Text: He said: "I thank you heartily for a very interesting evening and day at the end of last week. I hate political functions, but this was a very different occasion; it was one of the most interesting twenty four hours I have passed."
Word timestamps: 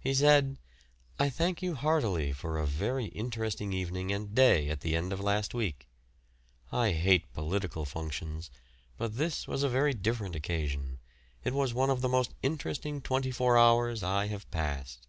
He 0.00 0.14
said: 0.14 0.58
"I 1.16 1.30
thank 1.30 1.62
you 1.62 1.76
heartily 1.76 2.32
for 2.32 2.58
a 2.58 2.66
very 2.66 3.04
interesting 3.04 3.72
evening 3.72 4.10
and 4.10 4.34
day 4.34 4.68
at 4.68 4.80
the 4.80 4.96
end 4.96 5.12
of 5.12 5.20
last 5.20 5.54
week. 5.54 5.86
I 6.72 6.90
hate 6.90 7.32
political 7.32 7.84
functions, 7.84 8.50
but 8.96 9.16
this 9.16 9.46
was 9.46 9.62
a 9.62 9.68
very 9.68 9.94
different 9.94 10.34
occasion; 10.34 10.98
it 11.44 11.54
was 11.54 11.72
one 11.72 11.90
of 11.90 12.00
the 12.00 12.08
most 12.08 12.34
interesting 12.42 13.00
twenty 13.00 13.30
four 13.30 13.56
hours 13.56 14.02
I 14.02 14.26
have 14.26 14.50
passed." 14.50 15.06